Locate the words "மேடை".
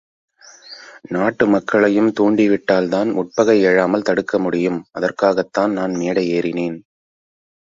5.93-6.25